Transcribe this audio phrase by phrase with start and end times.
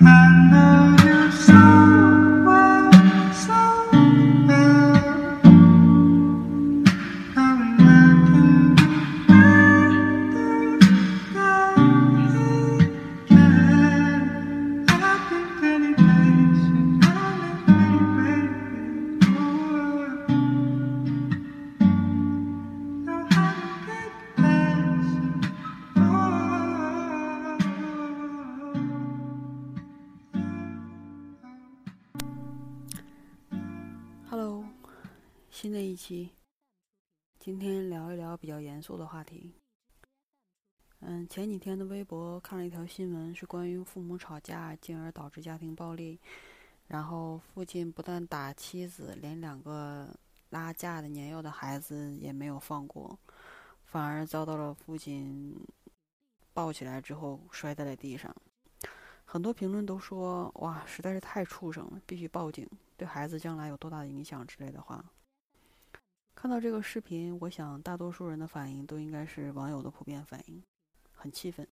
[0.00, 0.67] I know.
[37.40, 39.54] 今天聊一聊比较严肃的话题。
[41.00, 46.18] 嗯，前几天的微博看了一条新闻，是关于父母吵架，进而导致家庭暴力，
[46.88, 50.08] 然后父亲不但打妻子，连两个
[50.50, 53.16] 拉架的年幼的孩子也没有放过，
[53.84, 55.56] 反而遭到了父亲
[56.52, 58.34] 抱起来之后摔在了地上。
[59.24, 65.04] 很多评论都说：“哇，实在是太畜生了，必须报警。”对孩子将来有多大的影响之类的话，
[66.40, 70.62] 看到这个视频，我想大多数人的反应都应该是网友的普遍反应，
[71.12, 71.66] 很气愤，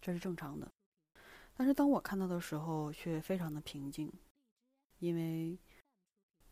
[0.00, 0.72] 这是正常的。
[1.54, 4.10] 但是当我看到的时候，却非常的平静，
[4.98, 5.58] 因为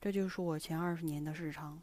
[0.03, 1.81] 这就是我前二十年的日常。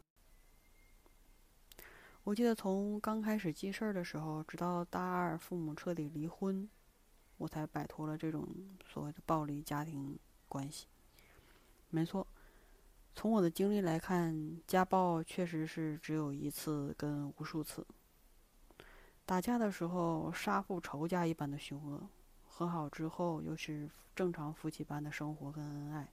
[2.22, 6.70] 我记得从刚开始记事儿的时候，直到大二父母彻底离婚，
[7.36, 8.46] 我才摆脱了这种
[8.86, 10.16] 所谓的暴力家庭
[10.48, 10.86] 关系。
[11.88, 12.24] 没错，
[13.14, 17.86] 从我的经历来看，家暴确实是只有一次跟无数次。
[19.26, 22.08] 打架的时候，杀父仇家一般的凶恶；
[22.48, 26.08] 和好之后，又是正常夫妻般的生活跟恩爱。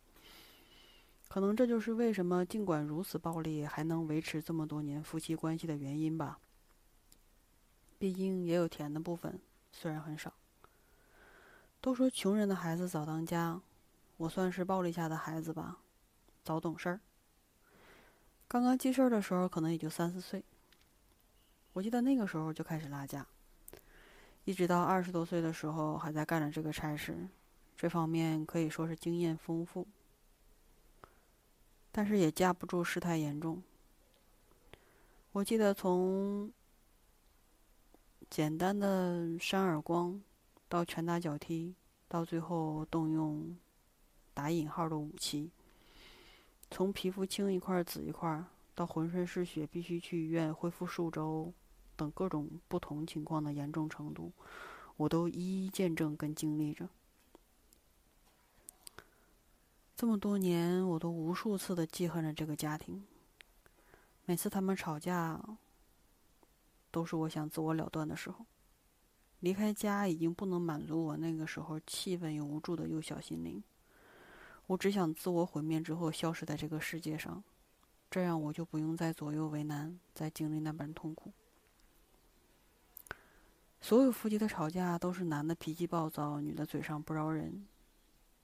[1.29, 6.39] 可能这就是为什么尽管如此暴力，还能维持这么多年夫妻关系的原因吧。
[7.97, 9.39] 毕竟也有甜的部分，
[9.71, 10.33] 虽然很少。
[11.79, 13.61] 都说穷人的孩子早当家。
[14.17, 15.77] 我算是暴力下的孩子吧，
[16.47, 17.01] 早懂事儿。
[18.47, 20.41] 刚刚记事儿的时候，可能也就三四岁。
[21.73, 23.27] 我记得那个时候就开始拉架，
[24.45, 27.27] 一直到二十多岁的时候还在干着这个差事，
[27.75, 29.85] 这方面可以说是经验丰富。
[31.91, 33.61] 但是也架不住事态严重。
[35.33, 36.49] 我记得从
[38.29, 40.21] 简单的扇耳光，
[40.69, 41.75] 到拳打脚踢，
[42.07, 43.57] 到最后动用。
[44.33, 45.49] 打引号的武器，
[46.69, 48.43] 从皮肤青一块紫一块，
[48.75, 51.51] 到浑身是血必须去医院恢复数周，
[51.95, 54.31] 等各种不同情况的严重程度，
[54.97, 56.89] 我都一一见证跟经历着。
[59.95, 63.03] 这么多年，我都无数次的记恨着这个家庭。
[64.25, 65.41] 每次他们吵架，
[66.91, 68.45] 都是我想自我了断的时候。
[69.39, 73.63] 离开家已经不能满足我那个时候气愤又无助的幼小心灵。
[74.67, 77.43] 我只想自我毁灭之后消失在这个世界上，
[78.11, 81.31] 这样我就不用再左右为难，再经历那般痛苦。
[83.79, 87.65] 所有夫妻的吵架都是男的脾气暴躁，女的嘴上不饶人，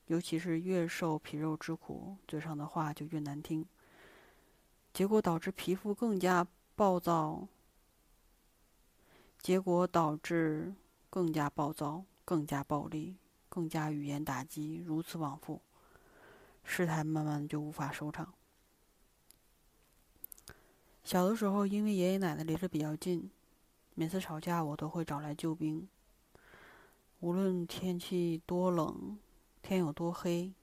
[0.07, 3.65] 尤其是越受皮肉之苦，嘴上的话就越难听。
[4.93, 7.47] 结果导致皮肤更加暴躁，
[9.39, 10.73] 结果导致
[11.09, 13.17] 更加暴躁、更加暴力、
[13.49, 15.59] 更加语言打击，如此往复。
[16.63, 18.33] 事态慢慢就无法收场。
[21.03, 23.29] 小的时候，因为爷爷奶奶离得比较近，
[23.93, 25.87] 每次吵架我都会找来救兵。
[27.19, 29.17] 无论天气多冷，
[29.61, 30.53] 天有多黑，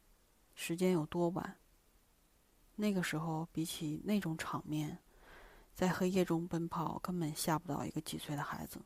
[0.54, 1.56] 时间有多晚，
[2.76, 4.98] 那个时候比起那种场面，
[5.74, 8.80] 在黑夜中奔跑根本吓不倒一个几岁的孩子。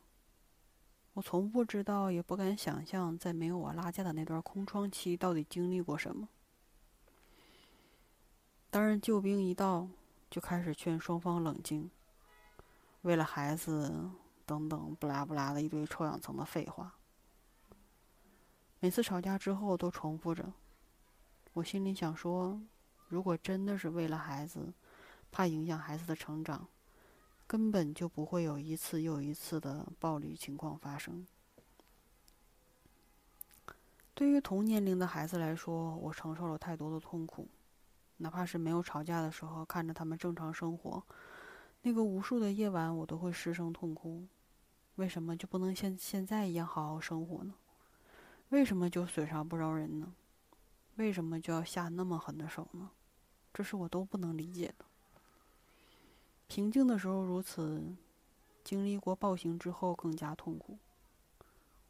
[1.14, 6.28] 我从不知道，也不敢想象，在没有我拉架的那段空窗期，到底经历过什么。
[8.74, 9.86] 当然，救兵一到，
[10.28, 11.88] 就开始劝双方冷静。
[13.02, 14.10] 为了孩子，
[14.44, 16.96] 等等，不拉不拉的一堆臭氧层的废话。
[18.80, 20.52] 每次吵架之后都重复着。
[21.52, 22.60] 我心里想说，
[23.06, 24.74] 如果真的是为了孩子，
[25.30, 26.66] 怕影响孩子的成长，
[27.46, 31.24] 根本就不会有一次又一次的暴力情况发生。
[34.14, 37.46] 对于同年龄的孩子来说，我承受了太多的痛苦。
[38.18, 41.02] 哪怕是没有吵架的时候，看着他们正常生活，
[41.82, 44.26] 那个无数的夜晚，我都会失声痛哭。
[44.96, 47.54] 为什么就不能像现在一样好好生活呢？
[48.50, 50.14] 为什么就嘴上不饶人呢？
[50.96, 52.90] 为什么就要下那么狠的手呢？
[53.52, 54.84] 这是我都不能理解的。
[56.46, 57.96] 平静的时候如此，
[58.62, 60.78] 经历过暴行之后更加痛苦。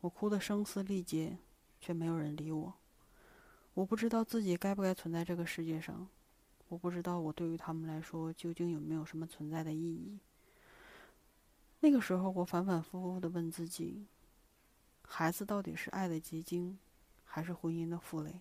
[0.00, 1.38] 我哭得声嘶力竭，
[1.80, 2.74] 却没有人理我。
[3.74, 6.08] 我不知道自己该不该存在这个世界上，
[6.68, 10.18] 我不知道我对于他们来说究竟有没有什么存在的意义。
[11.80, 14.06] 那个时候，我反反复复的问自己：
[15.02, 16.78] 孩子到底是爱的结晶，
[17.24, 18.40] 还是婚姻的负累？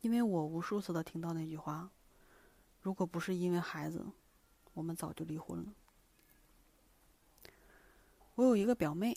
[0.00, 1.90] 因为我无数次的听到那句话
[2.82, 4.04] ：“如果不是因为孩子，
[4.74, 5.72] 我们早就离婚了。”
[8.34, 9.16] 我有一个表妹，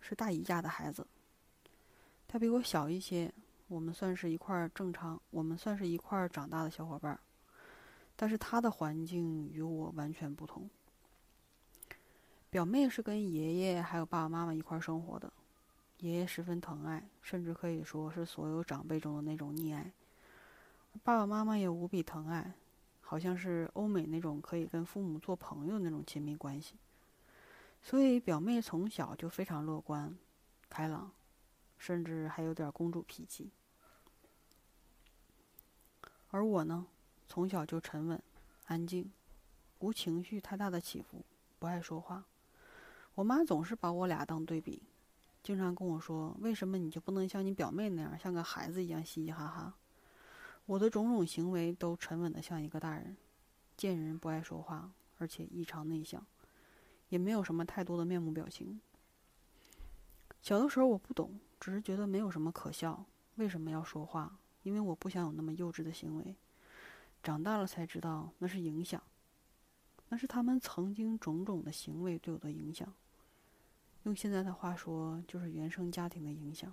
[0.00, 1.06] 是大姨家的孩子，
[2.32, 3.28] 他比我小一些，
[3.66, 7.18] 我们算是一块儿正常，我们算是一块儿长大的小伙伴儿。
[8.14, 10.70] 但是他的环境与我完全不同。
[12.48, 15.32] 表妹是跟爷爷还有爸爸妈妈一块儿生活的。
[15.98, 19.90] 爷爷十分疼爱，甚至可以说是所有长辈中的那种溺爱。
[21.02, 22.54] 爸爸妈妈也无比疼爱，
[23.00, 26.76] 好像是欧美那种可以跟父母做朋友那种亲密关系。
[27.82, 30.16] 所以表妹从小就非常乐观、
[30.68, 31.10] 开朗，
[31.80, 33.50] 甚至还有点公主脾气。
[36.28, 36.86] 而我呢，
[37.26, 38.22] 从小就沉稳、
[38.66, 39.10] 安静，
[39.78, 41.24] 无情绪太大的起伏，
[41.58, 42.26] 不爱说话。
[43.14, 44.82] 我妈总是把我俩当对比。
[45.42, 49.74] 经常跟我说：“为什么你就不能像你表妹那样，像个孩子一样嘻嘻哈哈？”
[50.66, 53.16] 我的种种行为都沉稳的像一个大人，
[53.74, 56.24] 见人不爱说话，而且异常内向，
[57.08, 58.80] 也没有什么太多的面目表情。
[60.42, 63.04] 小的时候我不懂，只是觉得没有什么可笑，
[63.36, 64.38] 为什么要说话？
[64.62, 66.34] 因为我不想有那么幼稚的行为。
[67.22, 69.02] 长大了才知道，那是影响，
[70.08, 72.90] 那是他们曾经种种的行为对我的影响。
[74.04, 76.72] 用现在的话说，就是原生家庭的影响。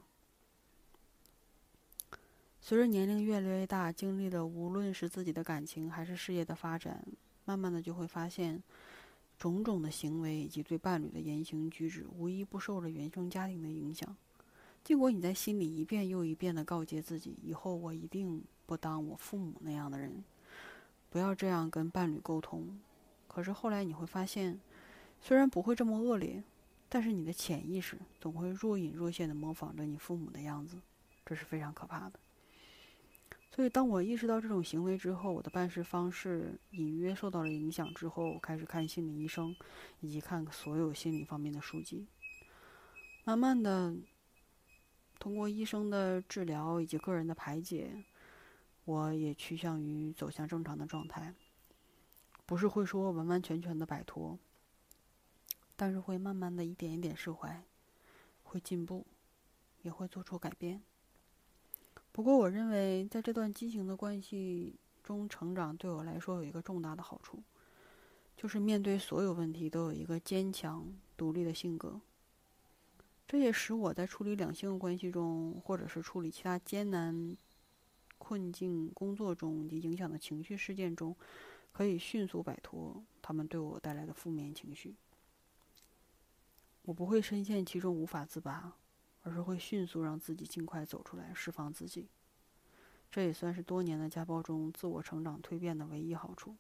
[2.62, 7.06] 随着年龄越来越大，经历了无论是自己的感情还是事业的发展，
[7.44, 8.64] 慢慢的就会发现，
[9.38, 14.16] 种种的行为以及对伴侣的言行举止，无一不受着原生家庭的影响。
[14.88, 20.24] 结果你在心里一遍又一遍的告诫自己：以后我一定不当我父母那样的人，
[21.10, 22.80] 不要这样跟伴侣沟通。
[23.28, 24.58] 可是后来你会发现，
[25.20, 26.42] 虽然不会这么恶劣。
[26.88, 30.78] 但是你的潜意识总会若隐若现的模仿着你父母的样子，
[31.26, 32.18] 这是非常可怕的。
[33.54, 39.54] 所以，当我意识到这种行为之后，我的办事方式隐约受到了影响之后，开始看心理医生，
[40.00, 42.08] 以及看所有心理方面的书籍。
[43.26, 43.94] 慢慢的，
[45.28, 48.02] 通过医生的治疗以及个人的排解，
[48.86, 51.34] 我也趋向于走向正常的状态。
[52.46, 54.40] 不是会说完完全全的摆脱。
[55.76, 57.62] 但是会慢慢的一点一点释怀，
[58.44, 59.06] 会进步，
[59.82, 60.82] 也会做出改变。
[62.14, 67.44] 不过，我认为在这段畸形的关系中成长，对我来说有一个重大的好处，
[68.38, 70.88] 就是面对所有问题都有一个坚强
[71.18, 72.00] 独立的性格。
[73.28, 77.36] 这也使我在处理两性关系中，或者是处理其他艰难
[78.18, 81.14] 困境、工作中及影响的情绪事件中，
[81.74, 84.96] 可以迅速摆脱他们对我带来的负面情绪。
[86.84, 88.78] 我不会深陷其中无法自拔，
[89.24, 92.08] 而是会迅速让自己尽快走出来，释放自己。
[93.12, 96.56] 这也算是多年的家暴中自我成长蜕变的唯一好处。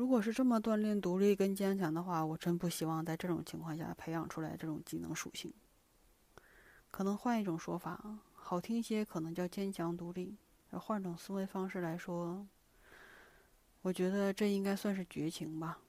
[0.00, 5.52] 如果是这么锻炼独立跟坚强的话，我真不希望在这种情况下培养出来这种技能属性。
[6.90, 10.38] 可能换一种说法，好听些，可能叫坚强独立；
[10.70, 12.46] 而换种思维方式来说，
[13.82, 15.80] 我觉得这应该算是绝情吧。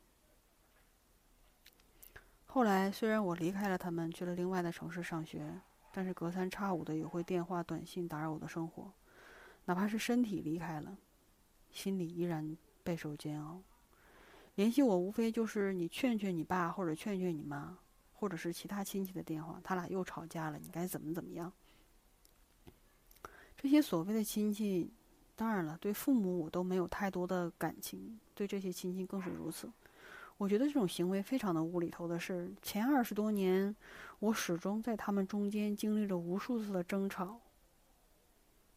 [2.47, 5.61] 后来，虽然我离开了他们，去了另外的城市上学，
[5.93, 8.91] 但是隔三差五的也会电话、短信打扰我的生活。
[9.63, 10.97] 哪怕是身体离开了，
[11.71, 13.61] 心里依然备受煎熬。
[14.61, 17.75] 联系我无非就是你劝劝你爸，或者劝劝你妈，
[18.13, 19.59] 或者是其他亲戚的电话。
[19.63, 21.51] 他俩又吵架了，你该怎么怎么样？
[23.57, 24.93] 这些所谓的亲戚，
[25.35, 29.67] 当然了，对父母我都没有太多的感情，对这些亲戚更是如此。
[30.37, 32.53] 我觉得这种行为非常的无厘头的事。
[32.61, 33.75] 前二十多年，
[34.19, 37.39] 我始终在他们中间经历了无数次的争吵，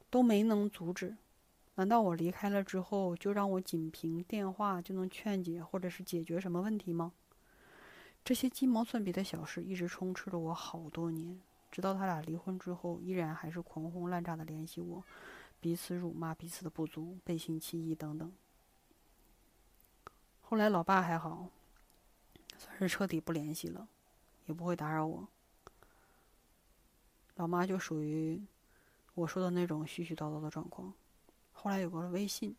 [0.08, 1.14] 都没能阻止。
[1.76, 7.12] 难道我离开了之后，就让我仅凭电话就能劝解或者是解决什么问题吗？
[8.24, 11.40] 这些鸡毛蒜皮的小事一直充斥着我好多年，
[11.70, 15.02] 直到他俩离婚之后，依然还是狂轰滥炸的联系我，
[15.60, 18.32] 彼此辱骂彼此的不足，背信弃义等等。
[20.40, 21.48] 后来，老爸还好，
[22.56, 23.88] 算是彻底不联系了，
[24.46, 25.26] 也不会打扰我。
[27.34, 28.40] 老妈就属于
[29.14, 30.92] 我说的那种絮絮叨叨的状况。
[31.54, 32.54] 后来有个微信，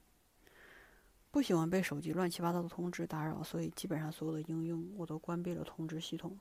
[1.30, 6.36] 不喜欢被手机乱七八糟的通知打扰，所以基本上所有的应用我都关闭了通知系统，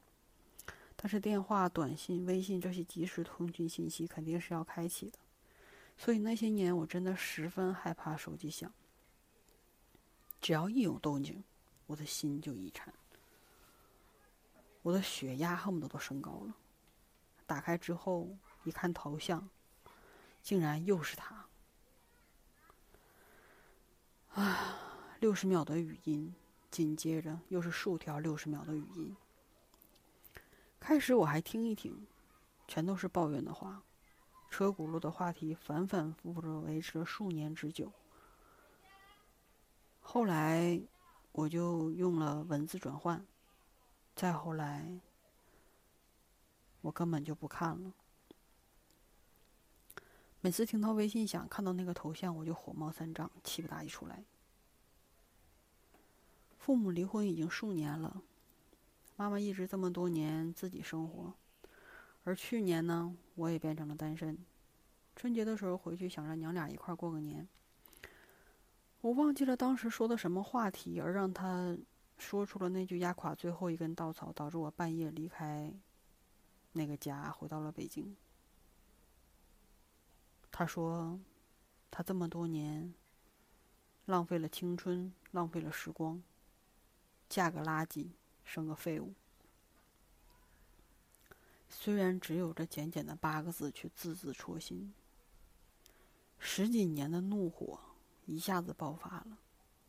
[0.96, 5.18] 但是电话、短信、微信这些即时通讯信息肯定是要开启的，
[5.98, 8.72] 所以那些年我真的十分害怕手机响。
[10.40, 11.44] 只要一有动静，
[11.86, 12.94] 我的心就一颤，
[14.82, 16.54] 我的血压恨不得都升高了。
[17.46, 18.28] 打开之后
[18.62, 19.46] 一看头像，
[20.42, 21.43] 竟然又是他。
[24.34, 24.78] 啊，
[25.20, 26.34] 六十秒的语音，
[26.70, 29.16] 紧接着又是数条六十秒的语音。
[30.80, 32.06] 开始我还听一听，
[32.66, 33.82] 全都是抱怨的话，
[34.50, 37.92] 车轱辘的话题反反复复的维持了数年之久。
[40.00, 40.82] 后来，
[41.30, 43.24] 我就用了文字转换，
[44.16, 45.00] 再后来，
[46.80, 47.92] 我根本就不看了。
[50.44, 54.22] 每次听到微信响，看到那个头像，我就火冒三丈，气不打一处来。
[56.58, 58.20] 父母离婚已经数年了，
[59.16, 61.32] 妈妈一直这么多年自己生活，
[62.24, 64.36] 而去年呢，我也变成了单身。
[65.16, 67.48] 春节的时候回去，想让娘俩一块过个年。
[69.00, 71.74] 我忘记了当时说的什么话题，而让他
[72.18, 75.72] 说出了那句压垮最后一根稻草，导致我半夜离开
[76.72, 78.14] 那个家，回到了北京。
[80.56, 81.18] 他说
[81.90, 82.94] ：“他这么多年
[84.04, 86.22] 浪费了青春，浪费了时光，
[87.28, 88.10] 嫁个垃圾，
[88.44, 89.14] 生个废物。”
[91.68, 94.94] 虽然只有这简简的八个字，却字字戳心。
[96.38, 97.80] 十几年的怒火。
[98.26, 99.38] 一下子爆发了，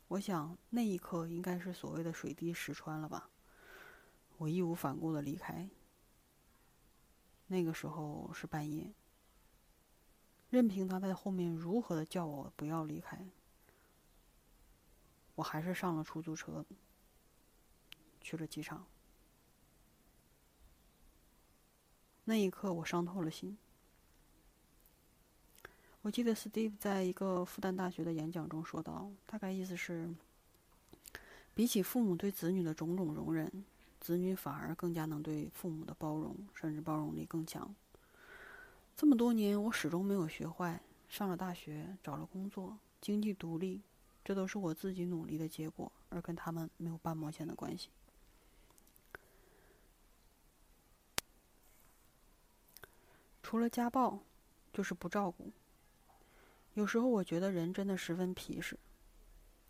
[0.08, 3.30] 我想那一刻应该是所谓的水滴石穿了吧。
[4.38, 5.70] 我义无反顾的离开。
[7.46, 8.92] 那个时候是半夜，
[10.56, 13.28] 任凭他在后面如何的叫我不要离开，
[15.34, 16.64] 我还是上了出租车，
[18.22, 18.86] 去了机场。
[22.24, 23.58] 那一刻，我伤透了心。
[26.00, 30.08] 我记得 Steve 在一个复旦大学的演讲中说到，大概意思是，
[31.54, 33.62] 比起父母对子女的种种容忍，
[34.00, 37.74] 子女反而更加能对父母的包容，甚至包容力更强。
[38.96, 43.82] 这么多年，我始终没有学坏，上了大学，找了工作，经济独立，
[44.24, 47.90] 这都是我自己努力的结果，而跟他们没有半毛钱的关系。
[53.42, 54.20] 除了家暴，
[54.72, 55.52] 就是不照顾。
[56.72, 58.78] 有时候我觉得人真的十分皮实，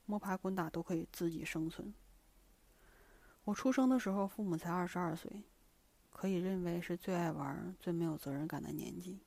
[0.04, 1.92] 摸爬滚打都可以自己生存。
[3.42, 5.42] 我出生的时候，父母才二十二岁，
[6.17, 9.21] 可以认为是最爱玩、最没有责任感的年纪。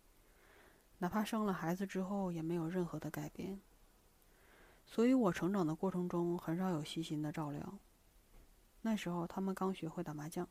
[0.98, 3.62] 哪怕生了孩子之后，也没有任何的改变。
[4.88, 7.77] 所以我成长的过程中很少有细心的照料。
[8.81, 10.50] 那时候他们刚学会打麻将，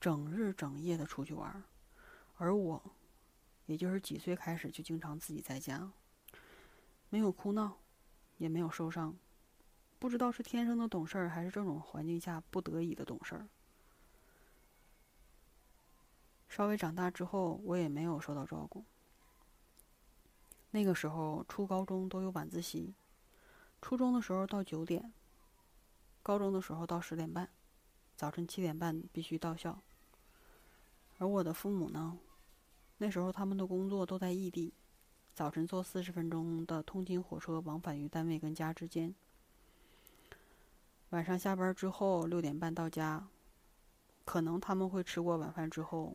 [0.00, 1.64] 整日整夜的出去玩，
[2.36, 2.80] 而我，
[3.64, 5.90] 也就是几岁开始就经常自己在家。
[7.10, 7.78] 没有哭闹，
[8.36, 9.18] 也没有受伤，
[9.98, 13.48] 不知道是天生的懂事儿，还是这种环境下不得已的懂事儿。
[16.56, 18.82] 稍微长大之后，我也没有受到照顾。
[20.70, 22.94] 那个时候，初高中都有晚自习，
[23.82, 25.12] 初中的时候到九点，
[26.22, 27.50] 高中的时候到十点半，
[28.16, 29.82] 早晨七点半必须到校。
[31.18, 32.16] 而我的父母呢，
[32.96, 34.72] 那时候他们的工作都在异地。
[35.34, 39.14] 早晨坐四十分钟的通勤火车往返于单位跟家之间。
[41.10, 43.28] 晚上下班之后六点半到家，
[44.24, 46.14] 可能他们会吃过晚饭之后，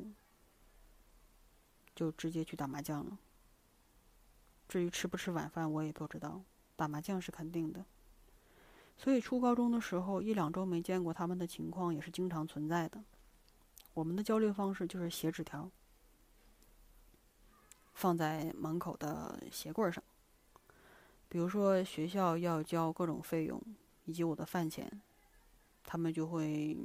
[2.01, 3.19] 就直接去打麻将了。
[4.67, 6.41] 至于吃不吃晚饭，我也不知道。
[6.75, 7.85] 打麻将是肯定的。
[8.97, 13.03] 所以初高中的时候，一两周没见过他们的情况也是经常存在的。
[13.93, 15.69] 我们的交流方式就是写纸条。
[17.93, 20.03] 放在门口的鞋柜上。
[21.29, 23.61] 比如说学校要交各种费用
[24.05, 24.91] 以及我的饭钱，
[25.83, 26.75] 他们就会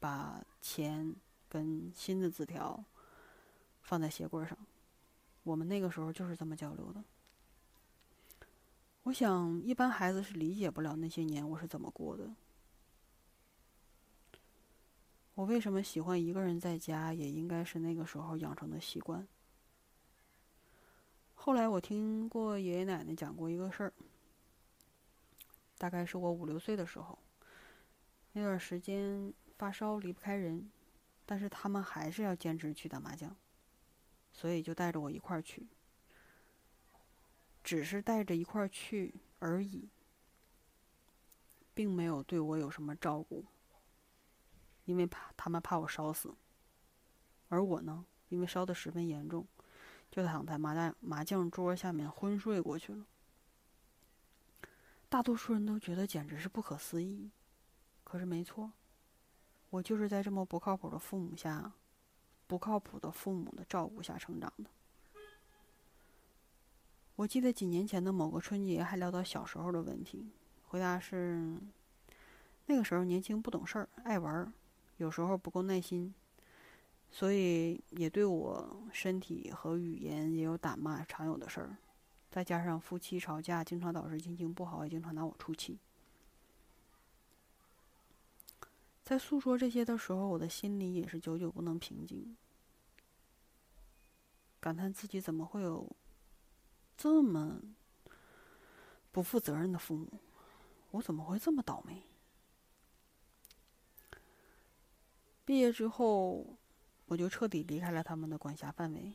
[0.00, 1.14] 把钱
[1.46, 2.82] 跟新的字条
[3.86, 4.58] 放在鞋柜上。
[5.44, 7.02] 我们那个时候就是这么交流的。
[9.04, 12.28] 我想一般孩子是理解不了那些年我是怎么过的。
[15.34, 19.24] 我为什么喜欢一个人在家，也应该是那个时候养成的习惯。
[21.34, 23.92] 后来我听过爷爷奶奶讲过一个事儿，
[25.78, 27.16] 大概是我五六岁的时候，
[28.32, 30.68] 那段时间发烧离不开人，
[31.24, 33.36] 但是他们还是要坚持去打麻将，
[34.36, 35.66] 所以就带着我一块儿去，
[37.64, 39.88] 只是带着一块儿去而已，
[41.72, 43.46] 并没有对我有什么照顾，
[44.84, 46.34] 因为怕他们怕我烧死，
[47.48, 49.46] 而我呢，因为烧得十分严重，
[50.10, 53.06] 就躺在麻将麻将桌下面昏睡过去了。
[55.08, 57.30] 大多数人都觉得简直是不可思议，
[58.04, 58.70] 可是没错，
[59.70, 61.72] 我就是在这么不靠谱的父母下，
[62.46, 64.70] 不靠谱的父母的照顾下成长的。
[67.16, 70.28] 我记得几年前的某个春节还聊到小时候的问题，
[70.66, 71.56] 回答是：
[72.66, 74.52] 那个时候年轻不懂事儿，爱玩儿，
[74.98, 76.14] 有时候不够耐心，
[77.10, 81.76] 所以也对我身体和语言也有打骂，常有的事儿。
[82.30, 85.78] 再加上夫妻吵架，经常导致心情不好，也经常拿我出气。
[89.06, 92.36] 在诉说这些的时候，我的心里也是久久不能平静，
[94.58, 95.88] 感叹自己怎么会有。
[96.96, 97.60] 这么
[99.12, 100.18] 不负责任的父母，
[100.90, 102.02] 我怎么会这么倒霉？
[105.44, 106.44] 毕业之后，
[107.04, 109.12] 我就彻底离开了他们的管辖范围。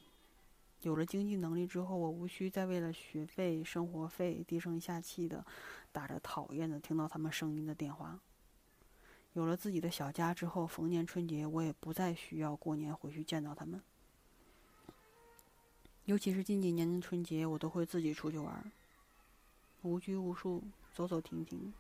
[0.83, 5.45] 有了经济能力之后，我无需再为了学费、生活费低声下气的
[5.91, 8.21] 打着讨厌的听到他们声音的电话。
[9.33, 13.81] 有了自己的小家之后，逢年春节我也不再需要过年回去见到他们。
[16.05, 18.71] 尤其是近几年的春节，我都会自己出去玩，
[19.83, 21.73] 无拘无束，走走停停，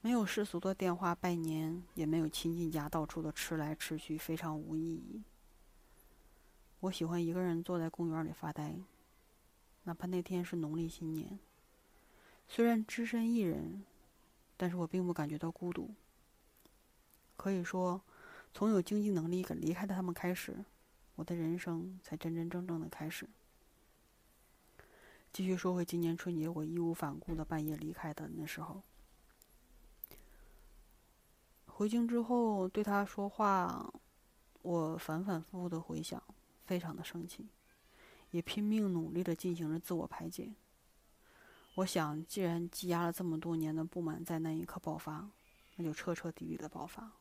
[0.00, 5.22] 没有世俗的电话拜年，也没有亲戚家到处的吃来吃去，非常无意义。
[6.80, 8.74] 我喜欢一个人坐在公园里发呆，
[9.84, 11.38] 哪怕那天是农历新年。
[12.48, 13.84] 虽然只身一人，
[14.56, 15.94] 但是我并不感觉到孤独。
[17.36, 18.00] 可以说，
[18.54, 20.64] 从有经济能力离开他们开始。
[21.14, 23.28] 我的人生才真真正正的开始。
[25.30, 28.82] 继续说回今年春节，我义无反顾的半夜离开的那时候，
[31.66, 33.92] 回京之后对他说话，
[34.62, 36.22] 我反反复复的回想，
[36.64, 37.46] 非常的生气，
[38.30, 40.52] 也拼命努力的进行着自我排解。
[41.76, 45.28] 我想，既然积压了这么多年的不满在那一刻爆发，
[45.76, 47.12] 那就彻彻底底的爆发。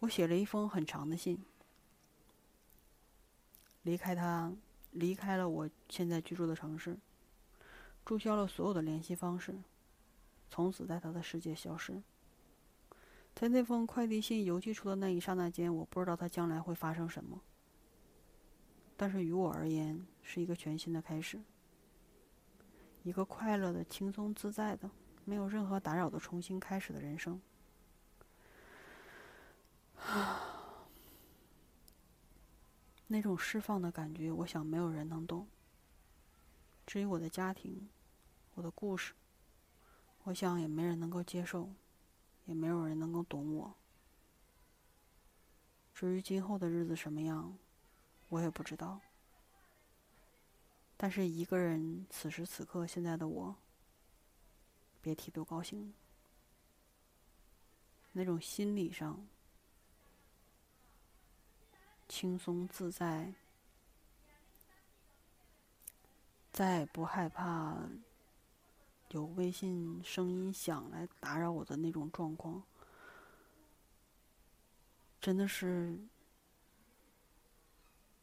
[0.00, 1.44] 我写了一封很长的信。
[3.82, 4.52] 离开他，
[4.92, 6.98] 离开了我现在居住的城市，
[8.04, 9.58] 注销了所有的联系方式，
[10.50, 12.02] 从此在他的世界消失。
[13.34, 17.40] 在那封快递信邮寄出的那一刹那间，我不知道他将来会发生什么，
[18.96, 21.40] 但是于我而言，是一个全新的开始，
[23.04, 24.90] 一个快乐的、轻松自在的、
[25.24, 27.40] 没有任何打扰的重新开始的人生。
[30.08, 30.44] 啊。
[33.10, 35.48] 那种释放的感觉，我想没有人能懂。
[36.86, 37.88] 至于我的家庭，
[38.54, 39.14] 我的故事，
[40.24, 41.70] 我想也没人能够接受，
[42.44, 43.74] 也没有人能够懂我。
[45.94, 47.56] 至于今后的日子什么样，
[48.28, 49.00] 我也不知道。
[50.98, 53.56] 但是一个人，此时此刻，现在的我，
[55.00, 55.92] 别提多高兴了。
[58.12, 59.26] 那种心理上。
[62.08, 63.34] 轻松自在，
[66.50, 67.76] 再也不害怕
[69.10, 72.62] 有微信声音响来打扰我的那种状况，
[75.20, 75.98] 真的是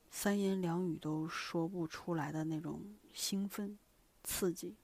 [0.10, 3.78] 三言两语都说不出来的那种兴奋、
[4.24, 4.76] 刺激，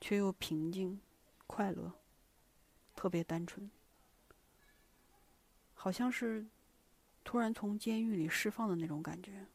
[0.00, 0.98] 却又平静、
[1.46, 1.92] 快乐，
[2.96, 3.70] 特别单纯，
[5.74, 6.46] 好像是。
[7.24, 9.46] 突然从监狱里释放的那种感觉，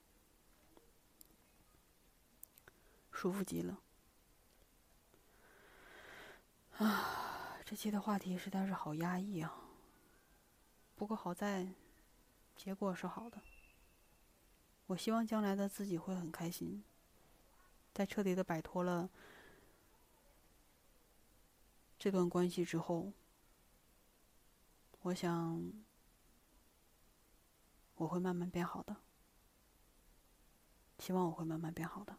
[3.12, 3.80] 舒服极了。
[6.78, 9.54] 啊，这期的话题实在是好压抑啊。
[10.96, 11.68] 不过好在，
[12.56, 13.42] 结果是好的。
[14.88, 16.84] 我希望将来的自己会很开心，
[17.94, 19.10] 在彻底的摆脱了
[22.00, 23.12] 这段关系之后，
[25.02, 25.87] 我想。
[27.98, 28.96] 我会慢慢变好的，
[31.00, 32.18] 希望我会慢慢变好的。